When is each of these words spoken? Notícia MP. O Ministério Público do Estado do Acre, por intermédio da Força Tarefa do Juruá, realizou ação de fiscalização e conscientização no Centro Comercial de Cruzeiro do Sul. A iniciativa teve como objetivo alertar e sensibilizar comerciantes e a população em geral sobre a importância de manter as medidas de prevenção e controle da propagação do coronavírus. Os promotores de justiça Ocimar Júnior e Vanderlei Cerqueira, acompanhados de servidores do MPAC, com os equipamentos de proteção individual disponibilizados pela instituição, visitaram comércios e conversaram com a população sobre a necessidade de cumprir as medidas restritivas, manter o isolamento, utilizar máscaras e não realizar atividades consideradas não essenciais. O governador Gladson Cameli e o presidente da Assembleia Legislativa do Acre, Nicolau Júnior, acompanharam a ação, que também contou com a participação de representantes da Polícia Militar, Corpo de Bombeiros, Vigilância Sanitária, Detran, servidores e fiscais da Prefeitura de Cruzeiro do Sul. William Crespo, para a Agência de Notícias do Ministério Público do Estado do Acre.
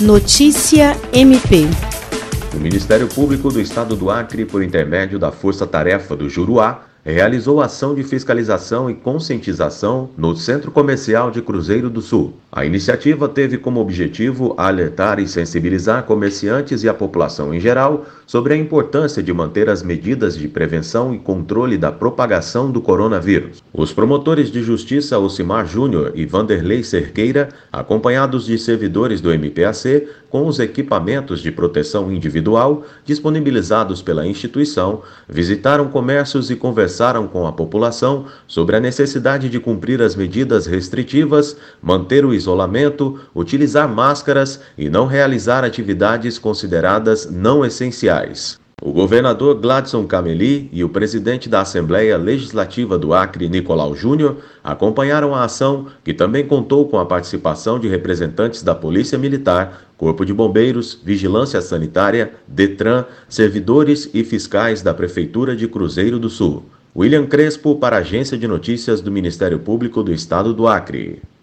Notícia 0.00 0.96
MP. 1.12 1.66
O 2.54 2.60
Ministério 2.60 3.08
Público 3.08 3.50
do 3.50 3.60
Estado 3.60 3.96
do 3.96 4.08
Acre, 4.12 4.44
por 4.44 4.62
intermédio 4.62 5.18
da 5.18 5.32
Força 5.32 5.66
Tarefa 5.66 6.14
do 6.14 6.30
Juruá, 6.30 6.84
realizou 7.12 7.60
ação 7.60 7.94
de 7.94 8.02
fiscalização 8.02 8.90
e 8.90 8.94
conscientização 8.94 10.10
no 10.16 10.36
Centro 10.36 10.70
Comercial 10.70 11.30
de 11.30 11.40
Cruzeiro 11.40 11.88
do 11.88 12.02
Sul. 12.02 12.34
A 12.52 12.64
iniciativa 12.64 13.28
teve 13.28 13.56
como 13.58 13.80
objetivo 13.80 14.54
alertar 14.56 15.18
e 15.18 15.26
sensibilizar 15.26 16.04
comerciantes 16.04 16.82
e 16.82 16.88
a 16.88 16.94
população 16.94 17.54
em 17.54 17.60
geral 17.60 18.06
sobre 18.26 18.54
a 18.54 18.56
importância 18.56 19.22
de 19.22 19.32
manter 19.32 19.68
as 19.70 19.82
medidas 19.82 20.36
de 20.36 20.48
prevenção 20.48 21.14
e 21.14 21.18
controle 21.18 21.78
da 21.78 21.90
propagação 21.90 22.70
do 22.70 22.80
coronavírus. 22.80 23.62
Os 23.72 23.92
promotores 23.92 24.50
de 24.50 24.62
justiça 24.62 25.18
Ocimar 25.18 25.66
Júnior 25.66 26.12
e 26.14 26.26
Vanderlei 26.26 26.82
Cerqueira, 26.82 27.48
acompanhados 27.72 28.44
de 28.44 28.58
servidores 28.58 29.20
do 29.20 29.30
MPAC, 29.30 30.06
com 30.30 30.46
os 30.46 30.58
equipamentos 30.58 31.40
de 31.40 31.50
proteção 31.50 32.12
individual 32.12 32.84
disponibilizados 33.04 34.02
pela 34.02 34.26
instituição, 34.26 35.02
visitaram 35.28 35.88
comércios 35.88 36.50
e 36.50 36.56
conversaram 36.56 37.26
com 37.26 37.46
a 37.46 37.52
população 37.52 38.26
sobre 38.46 38.76
a 38.76 38.80
necessidade 38.80 39.48
de 39.48 39.58
cumprir 39.58 40.02
as 40.02 40.14
medidas 40.14 40.66
restritivas, 40.66 41.56
manter 41.82 42.24
o 42.24 42.34
isolamento, 42.34 43.18
utilizar 43.34 43.88
máscaras 43.88 44.60
e 44.76 44.88
não 44.88 45.06
realizar 45.06 45.64
atividades 45.64 46.38
consideradas 46.38 47.30
não 47.30 47.64
essenciais. 47.64 48.58
O 48.80 48.92
governador 48.92 49.56
Gladson 49.56 50.06
Cameli 50.06 50.68
e 50.72 50.84
o 50.84 50.88
presidente 50.88 51.48
da 51.48 51.62
Assembleia 51.62 52.16
Legislativa 52.16 52.96
do 52.96 53.12
Acre, 53.12 53.48
Nicolau 53.48 53.92
Júnior, 53.96 54.36
acompanharam 54.62 55.34
a 55.34 55.42
ação, 55.42 55.86
que 56.04 56.14
também 56.14 56.46
contou 56.46 56.88
com 56.88 56.96
a 56.96 57.04
participação 57.04 57.80
de 57.80 57.88
representantes 57.88 58.62
da 58.62 58.76
Polícia 58.76 59.18
Militar, 59.18 59.82
Corpo 59.96 60.24
de 60.24 60.32
Bombeiros, 60.32 61.00
Vigilância 61.04 61.60
Sanitária, 61.60 62.34
Detran, 62.46 63.04
servidores 63.28 64.08
e 64.14 64.22
fiscais 64.22 64.80
da 64.80 64.94
Prefeitura 64.94 65.56
de 65.56 65.66
Cruzeiro 65.66 66.16
do 66.16 66.30
Sul. 66.30 66.64
William 66.94 67.26
Crespo, 67.26 67.74
para 67.74 67.96
a 67.96 68.00
Agência 68.00 68.38
de 68.38 68.46
Notícias 68.46 69.00
do 69.00 69.10
Ministério 69.10 69.58
Público 69.58 70.04
do 70.04 70.12
Estado 70.12 70.54
do 70.54 70.68
Acre. 70.68 71.20